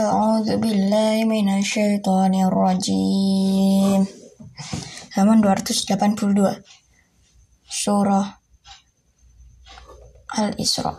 أعوذ 0.00 0.58
بالله 0.58 1.24
من 1.30 1.46
الشيطان 1.58 2.34
الرجيم 2.34 4.02
halaman 5.14 5.38
282 5.38 6.58
surah 7.70 8.26
Al-Isra 10.34 10.98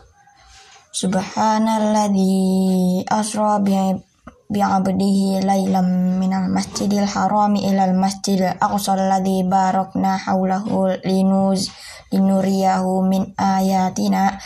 Subhanalladzi 0.95 3.03
asra 3.11 3.59
bi'abdihi 3.59 5.43
laylam 5.43 6.15
minal 6.15 6.47
masjidil 6.47 7.03
harami 7.03 7.67
ilal 7.67 7.99
masjidil 7.99 8.55
aqsa 8.55 8.95
alladzi 8.95 9.43
barakna 9.43 10.15
haulahu 10.15 10.95
linuz 11.03 11.67
linuriyahu 12.15 13.03
min 13.03 13.35
ayatina 13.35 14.39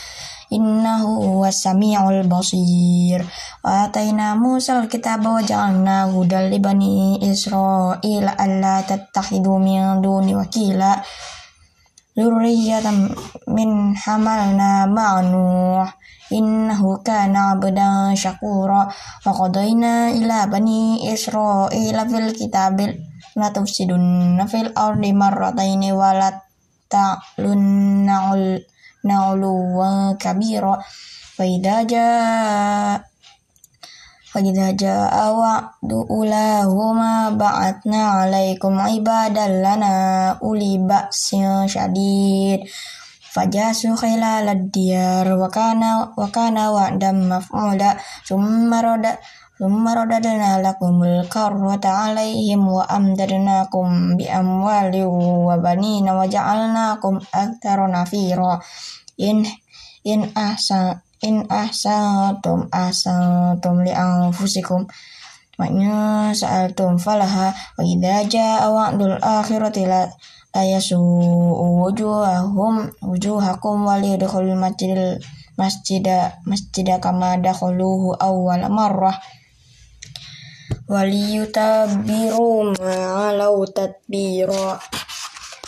innahu 0.55 1.43
samiul 1.51 2.23
basir. 2.31 3.19
Wa 3.59 3.91
atayna 3.91 4.39
musal 4.39 4.87
kitaba 4.87 5.35
wa 5.35 5.43
ja'alna 5.43 6.07
hudal 6.15 6.47
li 6.47 6.59
bani 6.63 7.19
israila 7.19 8.31
alla 8.39 8.79
tattakhidhu 8.87 9.59
min 9.59 9.99
duni 9.99 10.33
wakila 10.33 11.03
Luriyatan 12.15 13.11
min 13.51 13.91
hamalna 13.91 14.87
ma'nuh 14.87 15.83
innahu 16.31 17.03
kana 17.03 17.59
abdan 17.59 18.15
syakura. 18.15 18.87
Wa 19.27 19.31
qadayna 19.35 20.15
ila 20.15 20.47
bani 20.47 21.11
israila 21.11 22.07
fil 22.07 22.31
kitabil 22.31 22.95
la 23.35 23.51
tufsidunna 23.51 24.47
fil 24.47 24.71
ardi 24.71 25.11
marrataini 25.11 25.91
wa 25.91 26.15
la 26.15 26.31
ta'lunna 26.87 28.31
na'uluwa 29.05 30.17
kabira 30.17 30.73
fa 31.35 31.43
idza 31.45 31.85
jaa 31.85 32.99
fa 34.31 34.37
idza 34.43 34.73
jaa 34.81 35.31
wa'du 35.31 35.97
ulahuma 36.09 37.31
ba'atna 37.31 38.01
'alaikum 38.25 38.75
ibadan 38.97 39.63
lana 39.63 39.93
uli 40.41 40.75
ba'sin 40.81 41.69
syadid 41.71 42.65
fajasu 43.33 43.95
khilal 43.99 44.47
diyar 44.71 45.27
wa 45.35 45.47
kana 45.51 46.07
wa 46.15 46.27
kana 46.31 46.71
wa'dam 49.55 49.87
maf'ula 49.87 49.95
summa 49.95 49.95
rada 49.95 50.19
summa 50.19 50.35
radadna 50.35 50.59
lakumul 50.59 51.23
karrata 51.31 52.11
'alaihim 52.11 52.67
wa 52.67 52.83
amdadnakum 52.91 54.17
bi 54.17 54.27
amwali 54.27 55.03
wa 55.07 55.55
banina 55.55 56.11
wa 56.11 56.27
ja'alnakum 56.27 57.23
aktsara 57.31 57.87
nafira. 57.87 58.59
In 59.17 59.47
in 60.03 60.27
ahsa 60.35 60.99
in 61.23 61.47
ahsatum 61.47 62.67
ahsatum 62.67 63.83
li 63.87 63.95
anfusikum. 63.95 64.87
Maknya 65.55 66.35
sa'altum 66.35 66.99
falaha 66.99 67.55
wa 67.79 67.83
idza 67.87 68.27
jaa 68.27 68.67
wa'dul 68.67 69.15
akhirati 69.23 69.87
la 69.87 70.11
ayasu 70.51 70.99
wujuhahum 71.79 72.91
waliyutabiru 80.85 82.77
ma'alau 82.77 83.65
tadbira 83.69 84.77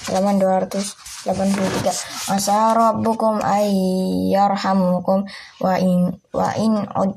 halaman 0.08 0.38
200 0.40 1.08
83 1.28 2.32
Asa 2.32 2.72
rabbukum 2.72 3.44
ayyarhamukum 3.44 5.28
wa 5.60 5.76
in 5.76 6.16
wa 6.32 6.50
in 6.56 6.76
ud 6.88 7.12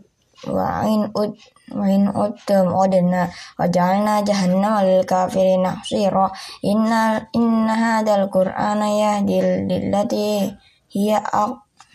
wa 0.51 0.83
in 0.83 1.07
ud 1.15 1.31
wa 1.71 1.87
in 1.87 2.11
udtum 2.11 2.67
udna 2.75 3.31
wa 3.55 3.65
ja'alna 3.71 4.27
jahannama 4.27 4.83
lil 4.83 5.07
kafirin 5.07 5.63
hasira 5.63 6.27
inna 6.67 7.23
inna 7.31 7.75
hadzal 7.77 8.27
qur'ana 8.33 8.89
yahdi 8.91 9.39
lillati 9.71 10.51
hiya 10.91 11.23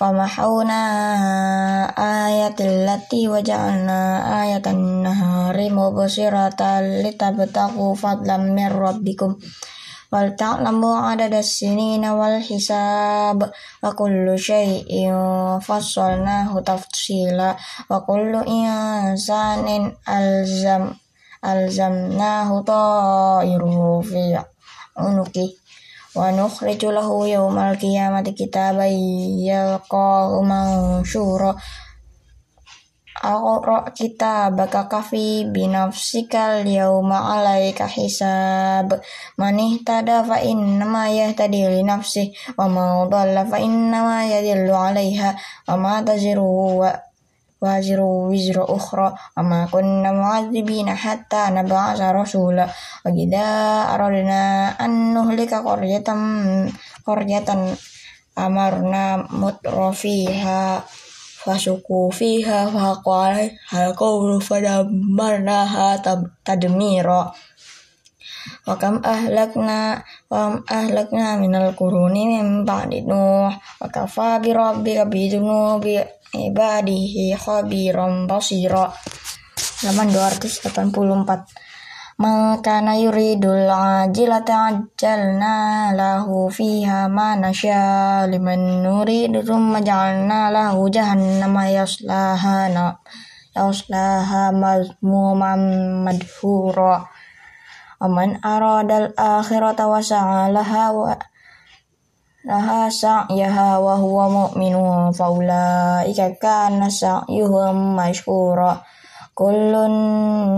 wa 0.00 0.16
famahawna 0.16 0.80
ayatil 1.92 2.88
lati 2.88 3.28
wa 3.28 3.44
ja'alna 3.44 4.24
ayatan 4.48 5.04
nahari 5.04 5.68
mubsiratan 5.68 7.04
litabtagu 7.04 7.92
fadlan 7.92 8.56
min 8.56 8.72
rabbikum 8.72 9.36
wal 10.08 10.32
ta'lamu 10.40 11.04
adada 11.04 11.44
sinina 11.44 12.16
wal 12.16 12.40
hisab 12.40 13.52
wa 26.14 26.34
nukhriju 26.34 26.90
lahu 26.90 27.26
yawmal 27.26 27.78
qiyamati 27.78 28.34
kitaban 28.34 28.90
yalqahu 29.38 30.42
mansyura 30.42 31.54
Aqra 33.20 33.92
kitabaka 33.92 34.88
kafi 34.88 35.44
binafsikal 35.52 36.64
yauma 36.64 37.36
alaika 37.36 37.84
hisab. 37.84 38.96
Man 39.36 39.60
ihtada 39.60 40.24
fa 40.24 40.40
innama 40.40 41.12
yahtadi 41.12 41.68
li 41.68 41.84
nafsi 41.84 42.32
wa 42.56 42.64
man 42.64 43.12
dhalla 43.12 43.44
fa 43.44 43.60
innama 43.60 44.24
yadillu 44.24 44.72
alaiha. 44.72 45.36
Wa 45.68 45.76
ma 45.76 46.00
taziru 46.00 46.80
wa 46.80 46.96
waziru 47.60 48.32
wizra 48.32 48.64
ukhra 48.64 49.12
wa 49.12 49.42
ma 49.44 49.60
kunna 49.68 50.16
mu'adzibina 50.16 50.96
hatta 50.96 51.52
nab'atha 51.52 52.08
rasula 52.16 52.64
wa 53.04 53.08
idza 53.12 53.46
aradna 53.92 54.72
an 54.80 55.12
nuhlika 55.12 55.60
qaryatan 55.60 56.20
qaryatan 57.04 57.76
amarna 58.32 59.20
mutrafiha 59.28 60.80
fasuku 61.44 62.08
fiha 62.12 62.72
faqala 62.72 63.44
hal 63.72 63.92
qawlu 63.92 64.40
fadammarnaha 64.40 66.00
tadmira 66.44 67.32
wa 68.64 68.74
kam 68.80 69.04
ahlakna 69.04 70.00
wa 70.32 70.56
ahlakna 70.64 71.36
minal 71.36 71.76
quruni 71.76 72.40
min 72.40 72.64
ba'di 72.64 73.04
nuh 73.04 73.52
wa 73.52 73.86
ibadihi 76.34 77.34
khabiran 77.34 78.26
basira. 78.30 78.90
Halaman 79.80 80.08
284 80.12 81.70
Makana 82.20 83.00
yuridul 83.00 83.64
ajilata 83.64 84.68
ajjalna 84.68 85.88
lahu 85.96 86.52
fiha 86.52 87.08
ma 87.08 87.32
nasya 87.32 88.28
liman 88.28 88.84
nuridu 88.84 89.40
thumma 89.40 89.80
ja'alna 89.80 90.52
lahu 90.52 90.92
jahannama 90.92 91.72
yaslaha 91.72 92.68
na 92.68 93.00
yaslaha 93.56 94.52
mazmuman 94.52 96.04
madhura. 96.04 97.08
Wa 97.96 98.04
man 98.04 98.36
aradal 98.44 99.16
akhirata 99.16 99.88
wa 99.88 100.04
sa'alaha 100.04 100.92
wa 100.92 101.16
laha 102.44 102.88
sa'yaha 102.88 103.76
wa 103.80 104.00
huwa 104.00 104.24
mu'minu 104.28 105.12
fa 105.12 105.28
ulaika 105.28 106.32
kana 106.40 106.88
sa'yuhum 106.88 107.96
mashkura. 107.96 108.80
Kullun 109.36 109.94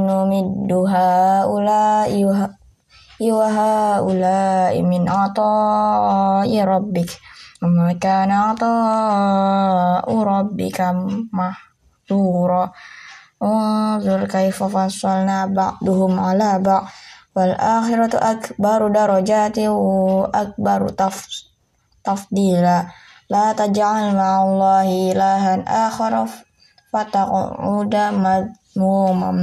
numiddu 0.06 0.86
haula'i 0.86 2.22
wa 2.26 3.46
haula'i 3.50 4.82
min 4.82 5.06
ata'i 5.06 6.58
rabbik. 6.62 7.10
Wa 7.62 7.94
kana 7.98 8.54
ata'u 8.54 10.14
rabbika 10.22 10.90
mahzura 11.30 12.74
unzur 13.42 14.22
kaifa 14.30 14.70
fassalna 14.70 15.50
ba'duhum 15.50 16.14
ala 16.14 16.62
ba' 16.62 16.86
wal 17.34 17.54
akhiratu 17.58 18.18
akbaru 18.22 18.90
darajati 18.94 19.66
akbaru 20.30 20.94
taf 20.94 21.26
tafdila. 22.02 22.86
La 23.32 23.56
taj'al 23.56 24.12
ma'allahi 24.12 25.16
ilahan 25.16 25.64
akhara 25.64 26.28
fataq'uda 26.92 28.12
madhmuman 28.12 29.38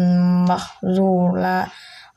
mahzula. 0.46 1.66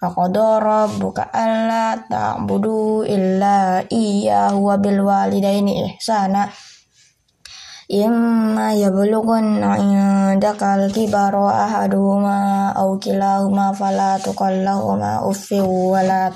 Faqada 0.02 0.58
rabbuka 0.58 1.30
alla 1.30 1.94
ta'budu 1.94 3.06
illa 3.06 3.86
iyyahu 3.86 4.66
wa 4.66 4.74
bil 4.74 4.98
walidaini 5.06 5.94
ihsana. 5.94 6.50
Imma 7.86 8.74
yablughanna 8.74 9.78
indaka 9.78 10.80
al-kibara 10.80 11.68
ahaduhuma 11.70 12.72
aw 12.72 12.98
kilahuma 12.98 13.70
fala 13.76 14.18
tuqallahuma 14.18 15.22
uffi 15.28 15.62
wa 15.62 16.00
la 16.02 16.32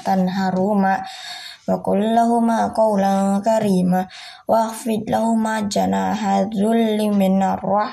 tanharuma 1.67 1.75
wa 1.75 1.83
qul 1.83 2.01
lahuma 2.15 2.71
qawlan 2.71 3.43
karima 3.43 4.07
wakhfid 4.47 5.11
lahuma 5.11 5.67
janaha 5.67 6.47
dhulli 6.47 7.11
minar 7.11 7.59
rah 7.59 7.91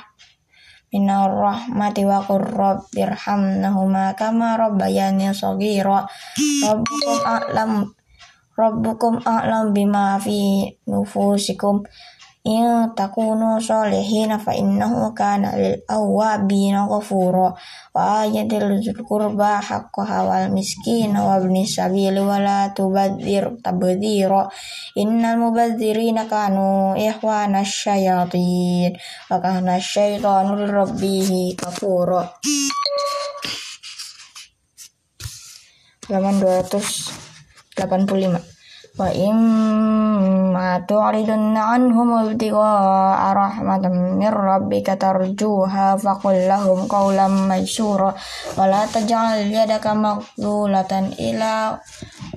minar 0.93 1.33
rahmati 1.33 2.05
wa 2.05 2.21
qur 2.21 2.45
rabbirhamnahuma 2.45 4.13
kama 4.13 4.61
rabbayani 4.61 5.33
shaghira 5.33 6.05
rabbukum 6.61 7.17
a'lam 7.25 7.89
rabbukum 8.53 9.17
a'lam 9.25 9.73
bima 9.73 10.21
in 12.43 12.91
takunu 12.91 13.63
solihina 13.63 14.35
fa 14.35 14.51
innahu 14.51 15.15
kana 15.15 15.55
lil 15.55 15.79
awwabina 15.87 16.91
ghafura 16.91 17.55
wa 17.95 18.27
ayatil 18.27 18.83
qurba 19.07 19.63
haqqaha 19.63 20.27
wal 20.27 20.51
miskina 20.51 21.23
wa 21.23 21.39
ibnis 21.39 21.79
sabili 21.79 22.19
wa 22.19 22.43
la 22.43 22.67
tubadzir 22.75 23.47
tabdzira 23.63 24.51
innal 24.99 25.39
mubadzirina 25.39 26.27
kanu 26.27 26.99
ikhwana 26.99 27.63
syayatin 27.63 28.91
wa 29.31 29.39
kana 29.39 29.79
syaitanu 29.79 30.67
rabbih 30.67 31.55
kafura 31.55 32.27
halaman 36.11 36.43
285 36.43 38.51
Wa 38.93 39.09
imma 39.09 40.42
tu'ridunna 40.87 41.75
anhum 41.75 42.29
ibtigha'a 42.29 43.29
rahmatan 43.33 44.17
min 44.17 44.31
rabbika 44.31 44.95
tarjuha 44.95 45.97
faqul 45.99 46.37
lahum 46.47 46.85
qawlan 46.87 47.49
maysura 47.49 48.13
wa 48.57 48.63
la 48.69 48.85
taj'al 48.87 49.49
yadaka 49.49 49.91
maghlulatan 49.93 51.13
ila 51.17 51.77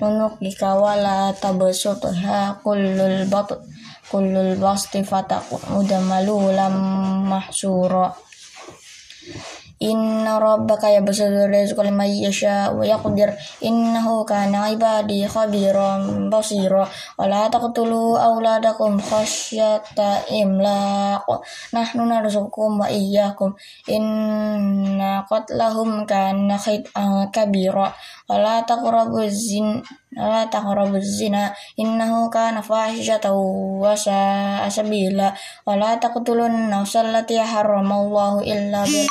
unuqika 0.01 0.77
wa 0.77 0.93
la 0.97 1.31
tabsutha 1.33 2.59
kullul 2.65 3.29
bat 3.29 3.49
kullul 4.07 4.55
basti 4.59 5.03
fataqud 5.03 5.89
malulam 6.07 6.75
mahsura 7.27 8.27
Inna 9.77 10.41
rabbaka 10.41 10.89
yabsutu 10.89 11.45
rizqa 11.45 11.85
liman 11.85 12.09
yasha 12.09 12.73
wa 12.73 12.81
yaqdir. 12.81 13.29
Innahu 13.61 14.25
kana 14.25 14.73
ibadi 14.73 15.21
khabiran 15.29 16.33
basira. 16.33 16.81
Wa 17.13 17.29
la 17.29 17.45
taqtulu 17.45 18.17
auladakum 18.17 18.97
khasyata 18.97 20.25
imlaq. 20.33 21.29
Nahnu 21.77 22.09
narzuqukum 22.09 22.81
wa 22.81 22.89
iyyakum. 22.89 23.53
Inna 23.85 25.21
qatlahum 25.29 26.09
kana 26.09 26.57
khit'an 26.57 27.29
kabira. 27.29 27.93
Wa 28.25 28.35
la 28.41 28.65
taqrabu 28.65 29.29
zin 29.29 29.85
la 30.17 30.49
taqrabu 30.49 30.97
zina 30.97 31.53
innahu 31.77 32.33
kana 32.33 32.65
fahishatan 32.65 33.37
wa 33.77 33.93
sa'a 33.93 34.65
sabila 34.65 35.29
wa 35.63 35.73
la 35.77 35.93
taqtulun 36.01 36.73
nafsal 36.73 37.13
lati 37.13 37.37
harramallahu 37.37 38.41
illa 38.41 38.81
bil 38.83 39.05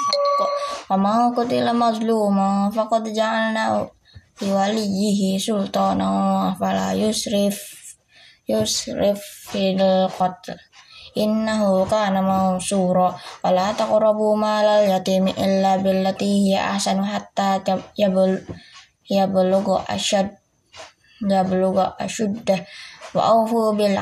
Wama 0.86 1.34
qutila 1.34 1.74
mazluma 1.74 2.70
faqad 2.70 3.10
ja'alna 3.10 3.82
liwaliyihi 4.38 5.34
sultana 5.40 6.54
fala 6.54 6.94
yusrif 6.94 7.58
yusrif 8.46 9.18
fil 9.50 9.82
qatl 10.14 10.54
innahu 11.16 11.88
kana 11.88 12.20
mansura 12.20 13.16
wala 13.42 13.72
taqrabu 13.74 14.36
malal 14.36 14.84
yatimi 14.86 15.32
illa 15.34 15.80
billati 15.80 16.52
hiya 16.52 16.76
ahsanu 16.76 17.02
hatta 17.02 17.64
yablugha 19.08 19.76
ashad 19.88 20.36
yablugha 21.22 21.96
ashuddah 22.00 22.60
wa 23.16 23.22
awfu 23.32 23.72
bil 23.78 23.96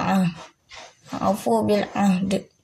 awfu 1.20 1.62
bil 1.66 1.87
ahd 1.94 2.55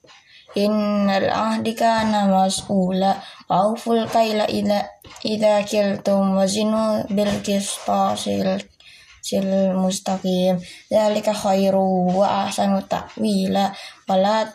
innal 0.55 1.27
ahdi 1.31 1.71
kana 1.75 2.27
mas'ula. 2.27 3.15
Auful 3.51 4.07
kaila 4.07 4.47
ila 4.47 4.79
ida 5.27 5.63
kiltum 5.67 6.39
wazinu 6.39 7.03
bil 7.11 7.31
qistasil 7.43 8.63
sil 9.27 9.75
mustaqim 9.75 10.55
dzalika 10.87 11.35
khairu 11.35 12.15
wa 12.15 12.47
ahsanu 12.47 12.79
ta'wila. 12.87 13.75
Wala 14.07 14.47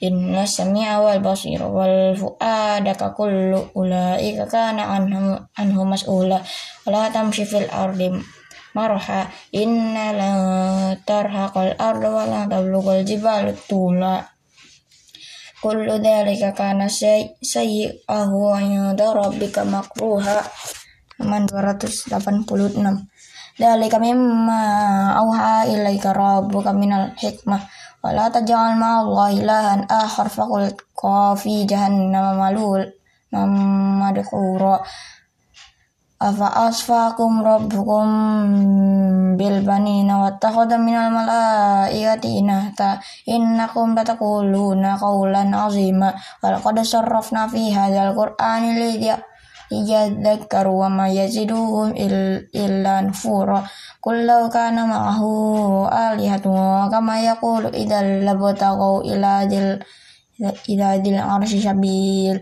inna 0.00 0.46
sami'a 0.46 1.02
wal 1.02 1.20
basir 1.20 1.62
wal 1.62 2.14
fu'ada 2.14 2.92
ka 2.94 3.14
kullu 3.14 3.72
ulaika 3.74 4.46
kana 4.46 4.96
anhum 4.96 5.38
anhu 5.58 5.82
mas'ula 5.84 6.38
wala 6.86 7.10
tamshi 7.10 7.44
fil 7.44 7.66
ardi 7.68 8.14
marha 8.74 9.26
inna 9.50 10.14
la 10.14 10.30
tarhaqal 11.02 11.74
arda 11.78 12.08
wa 12.08 12.24
la 12.26 12.40
tablughal 12.46 13.02
jibalu 13.02 13.56
tula 13.66 14.22
Kullu 15.58 15.98
dhalika 15.98 16.54
kana 16.54 16.86
sayyi'ahu 16.86 18.38
inda 18.62 19.10
rabbika 19.10 19.66
makruha. 19.66 20.38
Halaman 21.18 21.50
286. 21.50 22.46
Dhalika 23.58 23.98
mimma 23.98 24.62
auha 25.18 25.66
ilaika 25.66 26.14
rabbuka 26.14 26.70
minal 26.70 27.10
hikmah. 27.18 27.58
Wa 27.98 28.14
la 28.14 28.30
taj'al 28.30 28.78
ma'allahi 28.78 29.42
ilahan 29.42 29.82
akhar 29.90 30.30
faqul 30.30 30.70
qafi 30.94 31.66
jahannama 31.66 32.38
malul 32.38 32.86
mamadhura 33.34 34.78
afa 36.18 36.66
asfakum 36.66 37.42
rabbukum 37.46 38.06
bil 39.38 39.62
banina 39.62 40.26
wattakhadha 40.26 40.74
minal 40.78 41.14
malaikati 41.14 42.42
inata 42.42 42.98
innakum 43.26 43.94
lataquluna 43.94 44.98
qawlan 44.98 45.54
azima. 45.54 46.10
Wa 46.42 46.54
laqad 46.54 46.82
sarrafna 46.82 47.46
fi 49.68 49.76
hadzal 49.76 50.40
qur'ani 50.48 50.48
liyadhakkaru 50.48 50.72
wa 50.72 50.88
ma 50.88 51.06
yaziduhum 51.08 51.92
illa 51.96 53.02
nufura. 53.04 53.60
Qul 54.00 54.24
law 54.24 54.48
kana 54.48 54.88
ma'ahu 54.88 55.84
alihatun 55.88 56.88
kama 56.88 57.20
yaqulu 57.20 57.68
idzal 57.76 58.24
labtaghaw 58.24 59.04
ila 59.04 59.44
dil 59.44 59.76
ila 60.40 60.88
dil 61.02 61.18
arsy 61.20 61.60
sabil 61.60 62.40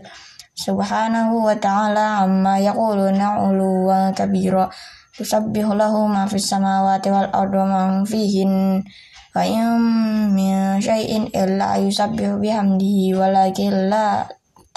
subhanahu 0.55 1.43
wa 1.43 1.55
ta'ala 1.57 2.23
amma 2.23 2.57
yaquluna 2.63 3.43
uluwan 3.43 4.15
kabira. 4.15 4.69
Tusabbihu 5.17 5.73
lahu 5.73 6.05
ma 6.07 6.29
fis 6.29 6.45
samawati 6.45 7.09
wal 7.09 7.29
ardi 7.33 7.57
wa 7.57 8.05
fihin. 8.05 8.85
Wa 9.33 9.41
in 9.45 10.37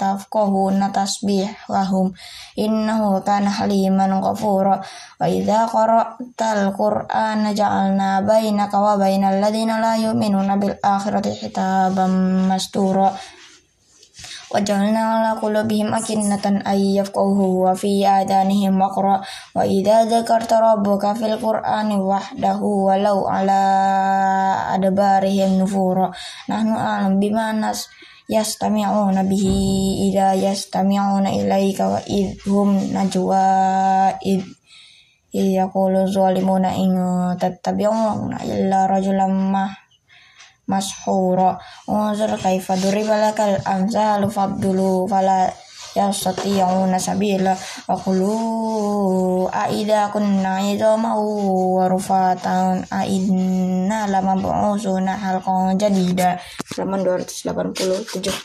syai'in 0.00 0.76
illa 0.76 0.92
yusabbihu 0.92 0.92
bihamdihi 0.92 0.92
walakin 0.92 0.92
la 0.92 0.92
tafqahuna 0.92 0.92
tasbihahum 0.92 2.12
innahu 2.56 3.24
kana 3.24 3.50
haliman 3.50 4.12
ghafura 4.20 4.80
wa 5.20 5.24
idza 5.28 5.64
qara'tal 5.68 6.72
qur'ana 6.76 7.52
ja'alna 7.56 8.20
bainaka 8.24 8.76
wa 8.76 8.96
bainal 9.00 9.40
ladzina 9.40 9.80
la 9.80 9.96
yu'minuna 9.96 10.56
bil 10.60 10.76
akhirati 10.82 11.32
hitaban 11.32 12.44
mastura 12.48 13.12
وجعلنا 14.46 14.98
على 14.98 15.40
قلوبهم 15.42 15.94
أكنة 15.94 16.46
أن 16.46 16.78
يفقهوا 16.78 17.70
وفي 17.70 18.06
آذانهم 18.06 18.80
وقرا 18.80 19.20
وإذا 19.58 20.04
ذكرت 20.04 20.52
ربك 20.52 21.12
في 21.12 21.26
القرآن 21.26 21.92
وحده 21.92 22.60
ولو 22.62 23.18
على 23.26 23.62
أدبارهم 24.78 25.50
نفورا 25.60 26.10
نحن 26.48 26.68
أعلم 26.72 27.20
بما 27.20 27.52
نس 27.52 27.90
yastami'una 28.31 29.27
bihi 29.27 30.07
ila 30.07 30.31
yastami'una 30.39 31.35
ilaika 31.35 31.83
wa 31.91 31.99
idhum 32.07 32.95
najwa 32.95 33.43
id 34.23 34.47
yaqulu 35.35 36.07
zalimuna 36.07 36.71
in 36.79 36.95
tattabi'una 37.35 38.39
illa 38.47 38.87
rajulan 38.87 39.35
mah 39.51 39.71
mashhura 40.71 41.59
unzur 41.91 42.31
kaifa 42.39 42.79
duribalakal 42.79 43.59
amsalu 43.67 44.31
fabdulu 44.31 45.11
fala 45.11 45.51
yastati'una 45.95 46.95
sabila 46.95 47.53
wa 47.87 47.97
lu 48.15 49.47
aida 49.51 50.07
kunna 50.13 50.63
idama 50.63 51.19
wa 51.19 51.87
rufatan 51.91 52.87
aida 52.91 54.07
lama 54.07 54.33
punusuna 54.39 55.19
hal 55.19 55.43
kongjadian 55.43 56.15
dah 56.15 56.35
laman 56.79 57.03
dua 57.03 57.19
ratus 57.19 57.43
delapan 57.43 57.75
puluh 57.75 57.99
tujuh. 58.07 58.37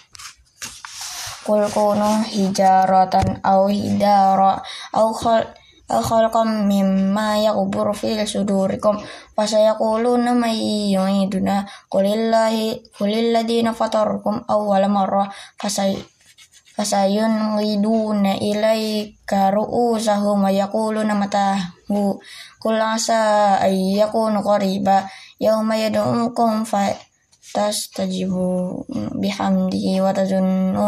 Kul 1.46 1.62
kunu 1.70 2.26
hijaratan 2.26 3.38
au 3.46 3.70
hidara 3.70 4.58
au 4.98 5.14
khol 5.14 5.46
khalqam 5.86 6.66
mimma 6.66 7.38
yakubur 7.38 7.94
fil 7.94 8.18
sudurikum. 8.26 8.98
Fasayakuluna 9.38 10.34
may 10.34 10.90
yu'iduna 10.90 11.62
qulillahi 11.86 12.90
qulilladina 12.98 13.70
fatarkum 13.70 14.42
awwala 14.50 14.90
marra 14.90 15.30
pasai 15.54 15.94
fasayun 16.76 17.56
riduna 17.56 18.36
ilai 18.36 19.16
karu 19.24 19.96
sahu 19.96 20.36
mayakulu 20.36 21.00
nama 21.02 21.56
bu 21.88 22.20
kulasa 22.60 23.56
ayaku 23.64 24.28
nukoriba 24.28 25.08
yauma 25.40 25.80
yadu'ukum 25.80 26.68
fa 26.68 26.92
tastajibu 27.56 28.84
bihamdihi 29.16 30.04
wa 30.04 30.12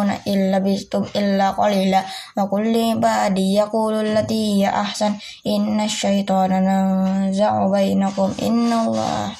na 0.04 0.14
illa 0.28 0.61
bistum 0.61 1.09
illa 1.16 1.57
qalila. 1.57 2.04
Wa 2.37 2.45
kulli 2.45 2.92
ba'di 3.00 3.57
yaqulu 3.57 4.04
allati 4.04 4.61
ya 4.61 4.85
ahsan. 4.85 5.16
Inna 5.49 5.88
syaitana 5.88 6.61
naza'u 6.61 7.73
bainakum 7.73 8.37
allah 8.37 9.33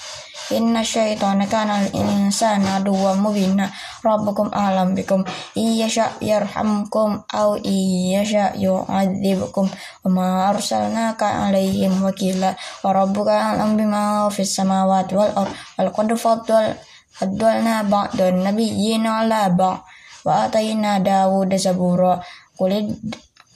Inna 0.49 0.81
syaitana 0.81 1.45
kana 1.45 1.85
insana 1.93 2.81
aduwa 2.81 3.13
mubina. 3.17 3.69
Rabbukum 4.01 4.49
alam 4.53 4.97
bikum. 4.97 5.25
Iya 5.53 5.89
sya 5.89 6.07
yarhamkum 6.25 7.25
Au 7.29 7.61
iya 7.61 8.25
sya 8.25 8.57
yu'adzibkum. 8.57 9.69
Wa 10.05 10.09
ma 10.09 10.27
arsalnaka 10.49 11.49
alaihim 11.49 12.01
wakila. 12.01 12.57
Wa 12.81 12.91
rabbuka 12.97 13.57
alam 13.57 13.77
bima 13.77 14.25
fis 14.33 14.57
samawati 14.57 15.13
wal 15.17 15.33
ar 15.37 15.49
Wal 15.77 15.91
qad 15.93 16.09
faddal 16.17 16.77
Faddalna 17.19 17.83
ba'dan 17.83 18.47
nabiyyina 18.47 19.27
ala 19.27 19.51
ba' 19.51 19.83
Wa 20.23 20.47
atayna 20.47 21.03
Dawud 21.03 21.51
zabura 21.59 22.23
Kulid 22.55 22.95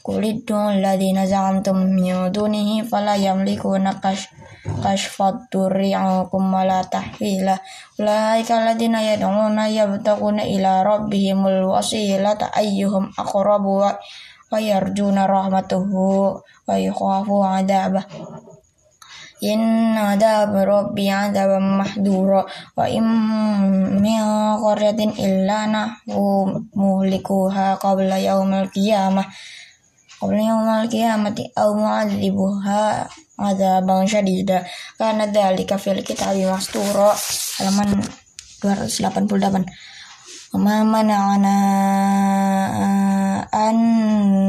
Kulid 0.03 0.43
ladina 0.83 1.23
za'amtum 1.23 1.95
min 1.95 2.27
dunihi 2.35 2.83
fala 2.83 3.15
yamlikuna 3.15 4.03
kash 4.03 4.27
kashfat 4.63 5.51
durri 5.51 5.91
ankum 5.91 6.55
wala 6.55 6.87
tahwila 6.87 7.59
ulaika 7.99 8.63
alladhina 8.63 9.03
yad'una 9.03 9.67
yabtaquna 9.67 10.47
ila 10.47 10.87
rabbihimul 10.87 11.67
wasilata 11.75 12.55
ayyuhum 12.55 13.11
aqrabu 13.19 13.83
wa 13.83 14.59
yarjuna 14.59 15.27
rahmatuhu 15.27 16.39
wa 16.39 16.75
yakhafu 16.79 17.43
adabah 17.43 18.07
Inna 19.43 20.15
adab 20.15 20.55
rabbi 20.55 21.11
adaban 21.11 21.83
mahdura 21.83 22.47
wa 22.79 22.87
im 22.87 23.09
min 23.99 24.23
qaryatin 24.63 25.11
illa 25.19 25.67
nahu 25.67 26.47
muhlikuha 26.79 27.75
qabla 27.83 28.23
yaumil 28.23 28.71
qiyamah 28.71 29.27
qabla 30.23 30.39
yaumil 30.39 30.87
qiyamati 30.87 31.51
aw 31.59 31.75
mu'adzibuha 31.75 33.11
adzaban 33.43 34.07
syadida 34.07 34.63
karena 34.95 35.27
dzalika 35.27 35.75
fil 35.83 35.99
kitabi 36.07 36.47
masturo 36.47 37.11
halaman 37.59 37.99
288 38.63 39.67
Ma 40.53 40.85
mana'ana 40.85 41.57
an 43.49 43.77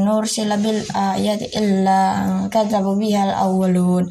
nursila 0.04 0.60
bil 0.60 0.84
ayati 0.92 1.48
illa 1.56 2.28
kadzabu 2.52 3.00
bihal 3.00 3.32
awwalun. 3.32 4.04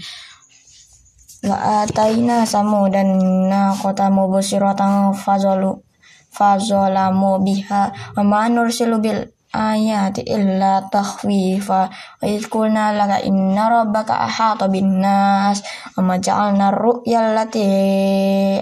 Wa 1.46 1.86
ataina 1.86 2.50
samudan 2.50 3.14
naqata 3.46 4.10
mubsiratan 4.10 5.14
fazalu 5.14 5.86
fazalamu 6.34 7.38
biha. 7.46 7.94
Wa 8.18 8.22
ma 8.26 8.50
nursilu 8.50 8.98
bil 8.98 9.30
ayati 9.54 10.26
illa 10.26 10.82
takhwifa. 10.90 11.82
Wa 11.94 12.26
idh 12.26 12.50
qulna 12.50 12.92
laka 12.98 13.22
inna 13.22 13.70
rabbaka 13.70 14.26
ahata 14.26 14.68
bin 14.68 15.00
nas 15.00 15.62
wa 15.94 16.02
ma 16.02 16.16
ja'alna 16.18 16.74
ru'ya 16.74 17.32
allati 17.32 17.66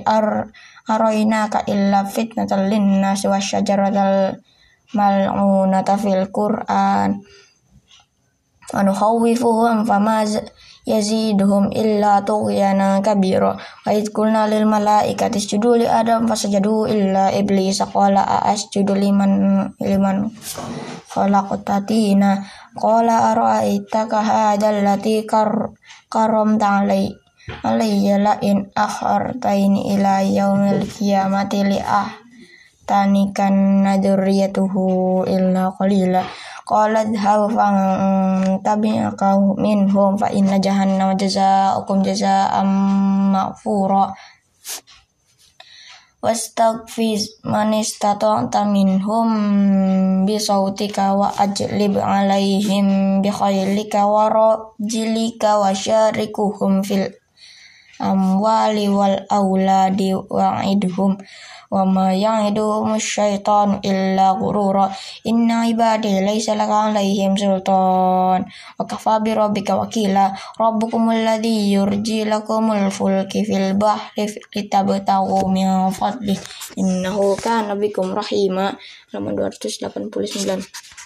ar 0.04 0.52
arainaka 0.92 1.64
illa 1.72 2.04
fitnatan 2.04 2.68
lin 2.68 3.00
nas 3.00 3.24
wa 3.24 3.40
syajaratal 3.40 4.36
mal'unata 4.92 5.96
fil 5.96 6.28
qur'an. 6.28 7.24
Wa 8.72 8.82
nukhawwifuhum 8.84 9.88
fama 9.88 10.28
yaziduhum 10.86 11.70
illa 11.70 12.26
tughyana 12.26 13.02
kabira 13.06 13.54
wa 13.54 13.90
id 13.94 14.10
qulna 14.10 14.50
lil 14.50 14.66
malaikati 14.66 15.38
isjudu 15.38 15.78
li 15.78 15.86
adam 15.86 16.26
fasajadu 16.26 16.90
illa 16.90 17.30
iblis 17.30 17.82
qala 17.94 18.26
asjudu 18.50 18.98
liman 18.98 19.32
liman 19.78 20.34
khalaqtatina 21.14 22.42
qala 22.74 23.36
ara'aitaka 23.36 24.20
hadzal 24.26 24.82
lati 24.82 25.22
kar 25.30 25.78
karamta 26.10 26.82
alai 26.82 27.14
alayya 27.62 28.18
la 28.18 28.34
in 28.42 28.70
akhartaini 28.74 29.98
ila 29.98 30.22
yaumil 30.26 30.86
qiyamati 30.86 31.62
li 31.68 31.80
ah 31.82 32.10
tanikan 32.90 33.86
naduriyatuhu 33.86 35.24
illa 35.30 35.74
qalila 35.78 36.22
qalat 36.72 37.12
hau 37.20 37.52
fang 37.52 37.80
tabi'aka 38.64 39.30
minhum 39.60 40.16
fa 40.16 40.32
inna 40.32 40.56
jahannama 40.56 41.20
jazaa'ukum 41.20 42.00
jazaa'an 42.08 42.70
maghfura 43.36 44.16
wastaghfiz 46.24 47.44
man 47.44 47.74
istata'ta 47.74 48.62
minhum 48.70 49.30
bi 50.24 50.38
sautika 50.38 51.18
wa 51.18 51.34
ajlib 51.34 51.98
alaihim 51.98 53.20
bi 53.26 53.30
khaylika 53.34 54.06
wa 54.06 54.30
rajlika 54.30 55.58
wa 55.58 55.74
syarikuhum 55.74 56.86
fil 56.88 57.10
amwali 58.02 58.90
wal 58.90 59.22
auladi 59.30 60.10
wa'idhum 60.18 61.22
wa 61.72 61.88
ma 61.88 62.12
ya'iduhum 62.12 63.00
syaitanu 63.00 63.80
illa 63.80 64.36
ghurura. 64.36 64.92
Inna 65.24 65.64
ibadi 65.72 66.20
laysa 66.20 66.52
laka 66.60 66.92
alaihim 66.92 67.40
sultan. 67.40 68.44
Wa 68.76 68.84
kafa 68.84 69.24
bi 69.24 69.32
rabbika 69.32 69.80
wakila. 69.80 70.36
Rabbukumul 70.60 71.24
ladzi 71.24 71.72
yurji 71.72 72.28
lakumul 72.28 72.92
fulki 72.92 73.48
fil 73.48 73.80
bahri 73.80 74.28
litabtaghu 74.52 75.48
min 75.48 75.94
fadli. 75.96 76.36
Innahu 76.76 77.40
kana 77.40 77.80
bikum 77.80 78.12
rahima. 78.12 78.76
Halaman 79.16 79.40
289 79.40 81.01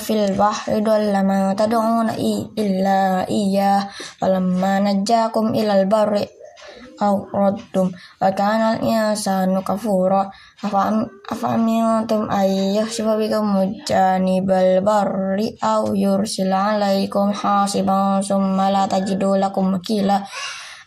Fil 0.00 0.34
bahri 0.34 0.82
dalla 0.82 1.22
ma 1.22 1.54
tad'una 1.54 2.18
illa 2.58 3.22
iya 3.30 3.86
falamma 4.18 4.82
najjakum 4.82 5.54
ilal 5.54 5.86
barri 5.86 6.26
aw 7.00 7.16
raddum 7.30 7.88
wa 8.20 8.28
kana 8.34 8.76
al-insanu 8.76 9.62
kafura 9.62 10.26
afa 10.60 11.46
amintum 11.54 12.26
ay 12.28 12.76
yahsiba 12.76 13.14
bikum 13.14 13.78
janibal 13.86 14.82
barri 14.84 15.54
aw 15.62 15.94
yursila 15.94 16.76
alaikum 16.76 17.30
hasiban 17.30 18.20
summa 18.20 18.74
la 18.74 18.90
tajidu 18.90 19.38
lakum 19.38 19.70
wakila 19.72 20.18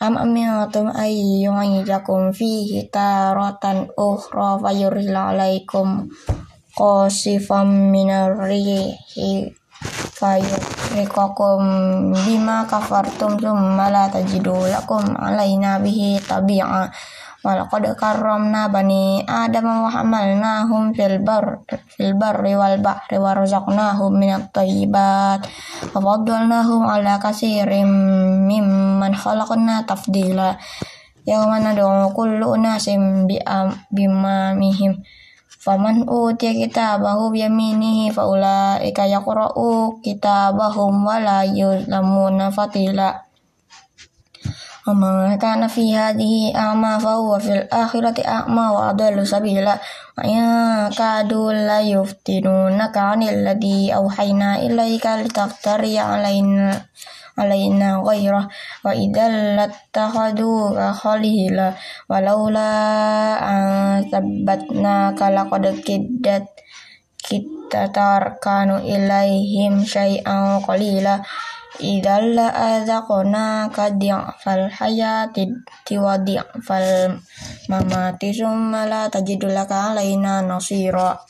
am 0.03 0.19
amintum 0.19 0.91
ay 0.91 1.15
yu'idakum 1.47 2.35
fihi 2.35 2.91
taratan 2.93 3.89
ukhra 3.95 4.59
fayursila 4.59 5.31
alaikum 5.33 6.11
qasifam 6.73 7.93
minar 7.93 8.33
rihi 8.37 8.97
fayuhrikakum 10.17 11.61
bima 12.25 12.65
kafartum 12.65 13.37
thumma 13.37 13.89
la 13.93 14.09
tajidu 14.09 14.69
lakum 14.69 15.03
alaina 15.17 15.77
bihi 15.77 16.17
tabi'a. 16.23 16.89
Walaqad 17.43 17.99
karramna 17.99 18.71
bani 18.71 19.19
adama 19.27 19.83
wa 19.83 19.91
hamalnahum 19.91 20.95
fil 20.95 21.19
bar 21.19 21.67
fil 21.91 22.15
barri 22.15 22.55
wal 22.55 22.79
bahri 22.79 23.19
wa 23.19 23.35
razaqnahum 23.35 24.15
minat 24.15 24.47
thayyibat 24.55 25.43
wa 25.91 25.99
faddalnahum 25.99 26.87
ala 26.87 27.19
katsirin 27.19 27.83
mimman 28.47 29.11
khalaqna 29.11 29.83
tafdila. 29.83 30.55
Yawma 31.27 31.59
nad'u 31.59 32.15
kullu 32.15 32.55
unasin 32.55 33.27
bi 33.27 33.43
bimamihim 33.91 35.03
Faman 35.62 36.06
utiya 36.06 36.54
kitabahu 36.54 37.34
biyaminihi 37.34 38.14
faulaika 38.14 39.10
yaqra'u 39.10 39.98
kitabahum 40.00 41.02
wa 41.02 41.18
la 41.18 41.42
yuzlamuna 41.44 42.54
fatila. 42.54 43.28
ومن 44.88 45.36
كان 45.38 45.66
في 45.68 45.96
هذه 45.96 46.56
أعمى 46.56 47.00
فهو 47.00 47.38
في 47.38 47.52
الآخرة 47.52 48.16
أعمى 48.24 48.66
وأضل 48.72 49.26
سبيلا 49.26 49.78
وإن 50.18 50.40
كادوا 50.96 51.52
ليفتنونك 51.52 52.96
عن 52.96 53.22
الذي 53.22 53.94
أوحينا 53.94 54.56
إليك 54.56 55.06
لتفتري 55.06 55.98
علينا 55.98 56.82
علينا 57.38 58.02
غيره 58.06 58.48
وإذا 58.84 59.26
لاتخذوك 59.56 60.78
خليلا 60.78 61.68
ولولا 62.10 62.70
أن 63.50 63.60
ثبتناك 64.12 65.20
لقد 65.22 65.64
كدت 65.86 66.46
kita 67.28 67.92
tarkanu 67.92 68.80
ilaihim 68.80 69.84
syai'an 69.84 70.64
qalila 70.64 71.20
idzal 71.76 72.32
la 72.32 72.48
adzaqna 72.48 73.68
fal 74.40 74.64
hayati 74.72 75.52
tiwadi 75.84 76.40
fal 76.64 77.20
mamati 77.68 78.32
summa 78.32 78.88
la 78.88 79.12
tajidu 79.12 79.52
laka 79.52 79.92
alaina 79.92 80.40
nasira 80.40 81.20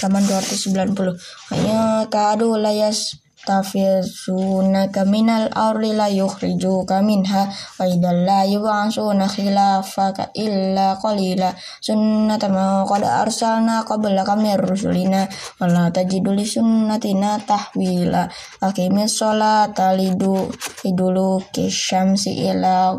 halaman 0.00 0.24
290 0.24 1.14
hanya 1.52 2.08
kadu 2.08 2.56
layas 2.56 3.20
tafizunaka 3.45 5.05
minal 5.05 5.49
ardi 5.53 5.91
la 5.93 6.07
yukhrijuka 6.07 7.01
minha 7.01 7.49
wa 7.49 7.83
idzal 7.85 8.21
la 8.25 8.45
yub'asuna 8.45 9.25
khilafaka 9.25 10.29
illa 10.37 10.97
qalila. 11.01 11.49
Sunnata 11.81 12.47
ma 12.49 12.85
qad 12.85 13.03
arsalna 13.03 13.83
qablaka 13.87 14.37
min 14.37 14.57
rusulina 14.57 15.25
wa 15.59 15.65
la 15.67 15.89
tajidu 15.89 16.31
li 16.33 16.45
sunnatina 16.45 17.41
tahwila. 17.41 18.29
Aqimis 18.61 19.17
sholata 19.17 19.97
lidu 19.97 20.49
idulu 20.85 21.41
kisyamsi 21.51 22.47
ila 22.49 22.93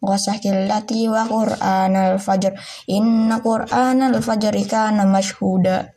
wasahkillati 0.00 1.12
wa 1.12 1.28
qur'an 1.28 1.92
al-fajr 1.92 2.56
inna 2.88 3.44
qur'an 3.44 4.00
al-fajr 4.00 4.54
kana 4.64 5.04
mashhuda. 5.04 5.92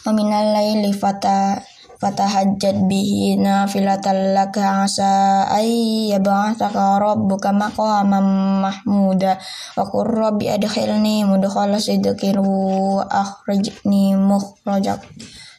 Wa 0.00 0.16
minal 0.16 0.56
laili 0.56 0.92
fata 0.96 1.60
fatahajjad 2.00 2.88
bihi 2.88 3.36
nafilatan 3.36 4.32
laka 4.32 4.88
asa 4.88 5.44
ay 5.52 6.08
yab'athaka 6.08 6.96
rabbuka 6.96 7.52
maqaman 7.52 8.64
mahmuda. 8.64 9.36
Wa 9.76 9.84
qur 9.84 10.08
rabbi 10.08 10.48
adkhilni 10.48 11.28
mudkhala 11.28 11.76
sidqin 11.76 12.40
wa 12.40 13.04
akhrijni 13.04 14.16
mukhrajak 14.16 15.04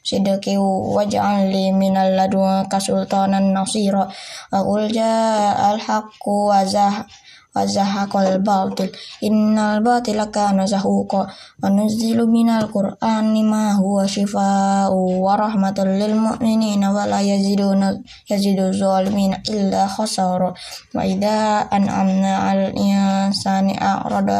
sidqi 0.01 0.57
waj'al 0.57 1.53
li 1.53 1.69
minal 1.69 2.17
ladunka 2.17 2.81
sultanan 2.81 3.53
nasira. 3.53 4.09
Wa 4.49 4.65
qul 4.65 4.89
ja'al 4.89 5.77
haqqu 5.77 6.49
wa 6.49 6.65
وزهق 7.56 8.16
الباطل 8.16 8.90
إن 9.24 9.58
الباطل 9.58 10.24
كان 10.24 10.66
زهوقا 10.66 11.26
ونزل 11.64 12.18
من 12.26 12.48
القرآن 12.50 13.44
ما 13.50 13.72
هو 13.72 14.06
شفاء 14.06 14.92
ورحمة 14.92 15.78
للمؤمنين 15.78 16.84
ولا 16.84 17.20
يزيدون 17.20 18.02
يزيد 18.30 18.60
الظالمين 18.60 19.32
إلا 19.48 19.86
خسارا 19.86 20.54
وإذا 20.94 21.36
أنعمنا 21.72 22.36
على 22.36 22.62
الإنسان 22.68 23.66
أعرض 23.82 24.30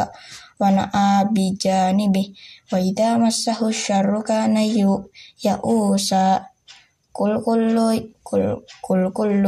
ونأى 0.60 1.10
بجانبه 1.34 2.26
وإذا 2.72 3.16
مسه 3.16 3.68
الشر 3.68 4.20
كان 4.20 4.56
يئوسا 5.44 6.26
كل 7.12 7.40
كل 7.44 8.60
كل 8.82 9.10
كل 9.10 9.44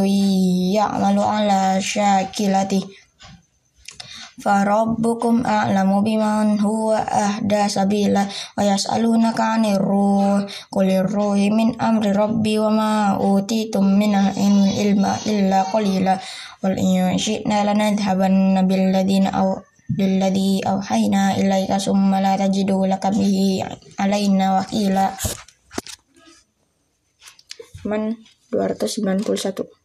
يعمل 0.76 1.18
على 1.18 1.80
شاكلته 1.80 2.82
Farabbukum 2.88 3.01
huwa 6.63 6.97
ahda 7.05 7.69
sabila 7.69 8.25
wa 8.57 8.63
yas'alunaka 8.65 9.43
'anir 9.53 9.77
ruh. 9.77 10.41
Qulir 10.73 11.05
ruhi 11.05 11.53
min 11.53 11.77
amri 11.77 12.09
rabbi 12.09 12.57
wa 12.57 12.69
ma 12.73 12.91
utitum 13.19 13.99
min 13.99 14.17
ilma 14.73 15.21
illa 15.29 15.61
qalila. 15.69 16.17
Wal 16.65 16.79
in 16.79 17.19
syi'na 17.19 17.61
lanadhhabanna 17.67 18.65
bil 18.65 18.89
ladina 18.89 19.29
aw 19.35 19.59
billadhi 19.93 20.63
awhayna 20.65 21.37
ilaika 21.37 21.77
summa 21.77 22.17
la 22.23 22.33
tajidu 22.39 22.87
laka 22.89 23.11
bihi 23.13 23.61
alaina 23.99 24.57
wakila. 24.57 25.13
Man 27.83 28.15
291 28.49 29.82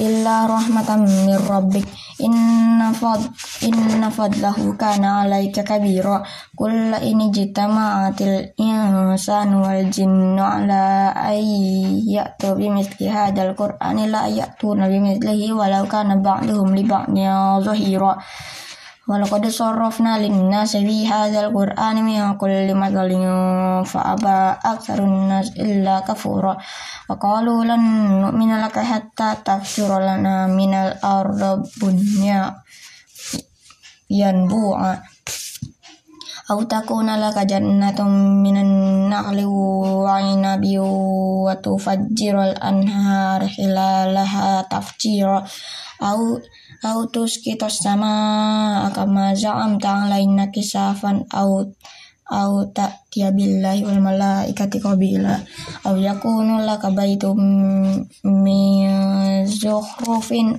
illa 0.00 0.48
rahmatan 0.48 1.04
min 1.04 1.36
rabbik. 1.36 1.86
Inna 2.16 2.96
fad 2.96 3.20
inna 3.60 4.08
fadlahu 4.08 4.76
kana 4.80 5.28
alaika 5.28 5.60
kabira. 5.60 6.24
Kulla 6.56 7.00
ini 7.04 7.28
jitama'atil 7.28 8.56
insanu 8.56 9.60
wal 9.60 9.84
jinnu 9.92 10.40
ala 10.40 11.12
ay 11.12 11.44
ya'tu 12.08 12.56
bimithli 12.56 13.12
hadzal 13.12 13.52
qur'ani 13.52 14.08
la 14.08 14.24
ya'tuna 14.28 14.88
bimithlihi 14.88 15.52
walau 15.52 15.84
kana 15.84 16.16
ba'duhum 16.16 16.72
li 16.72 16.84
ba'din 16.84 17.60
zahira 17.60 18.16
Walaqad 19.06 19.46
sarrafna 19.54 20.18
lin-nasi 20.18 20.82
fi 20.82 21.06
hadzal 21.06 21.54
qur'ani 21.54 22.02
min 22.02 22.18
kulli 22.34 22.74
mathalin 22.74 23.22
fa 23.86 24.18
aba 24.18 24.58
aktsarun 24.58 25.30
nas 25.30 25.54
illa 25.54 26.02
kafura. 26.02 26.58
Wa 27.06 27.14
qalu 27.14 27.62
lan 27.70 27.82
nu'mina 28.26 28.58
laka 28.58 28.82
hatta 28.82 29.38
tafjura 29.46 30.02
lana 30.02 30.50
minal 30.50 30.98
ardi 30.98 31.54
bunya 31.78 32.50
yanbu'a. 34.10 34.98
Aw 36.50 36.58
takuna 36.66 37.14
laka 37.14 37.46
jannatun 37.46 38.42
minan 38.42 39.06
nakhli 39.06 39.46
wa 39.46 40.18
'inabin 40.18 40.82
wa 41.46 41.54
tufajjiral 41.62 42.58
au 46.84 47.06
tusqitas 47.08 47.80
sama 47.84 48.12
kama 48.92 49.32
za'amta 49.32 50.04
alaina 50.04 50.52
kisafan 50.52 51.24
au 51.32 51.72
au 52.26 52.66
ta'tiya 52.74 53.30
billahi 53.30 53.86
wal 53.86 54.02
malaikati 54.02 54.82
qabila. 54.82 55.38
Au 55.86 55.94
yakunu 55.94 56.58
laka 56.66 56.90
baitum 56.90 57.38
min 58.26 58.90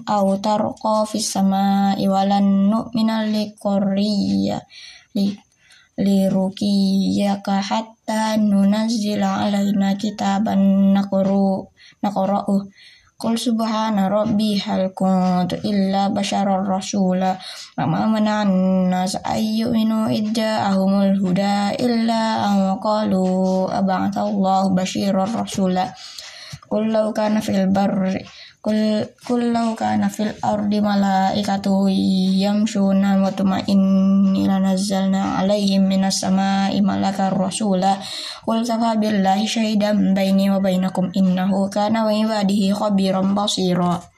au 0.08 0.28
tarqa 0.40 0.96
fis 1.12 1.28
sama'i 1.28 2.08
walan 2.08 2.72
nu'mina 2.72 3.28
liqarriya 3.28 4.58
li 5.16 5.36
Qul 13.18 13.34
subhana 13.34 14.14
rabbi 14.14 14.62
hal 14.62 14.94
kuntu 14.94 15.58
illa 15.66 16.14
basyarar 16.14 16.62
rasula. 16.70 17.34
Wa 17.74 17.90
ma 17.90 18.06
mana'an 18.06 18.94
nas 18.94 19.18
ayyuminu 19.26 20.06
ahumul 20.70 21.18
huda 21.18 21.74
illa 21.82 22.46
an 22.46 22.78
qalu 22.78 23.66
ab'athallahu 23.74 24.78
basyirar 24.78 25.34
rasula. 25.34 25.90
Qul 26.70 26.94
law 26.94 27.10
kana 27.10 27.42
fil 27.42 27.66
barri 27.74 28.22
Kul 28.58 29.06
kullau 29.24 29.78
kana 29.80 30.12
fil 30.12 30.34
ardi 30.44 30.84
malaikatu 30.84 31.88
yamshuna 31.88 33.16
mutma'inni 33.22 34.44
lanazzalna 34.44 35.40
alaihim 35.40 35.88
minas 35.88 36.20
sama'i 36.20 36.84
malakar 36.84 37.32
rasula. 37.32 37.96
Qul 38.44 38.68
safa 38.68 39.00
billahi 39.00 39.48
syahidan 39.48 40.12
baini 40.12 40.52
wa 40.52 40.60
bainakum 40.60 41.14
innahu 41.16 41.70
kana 41.72 42.04
wa 42.04 42.12
ibadihi 42.12 42.76
khabiran 42.76 43.32
basira 43.38 44.17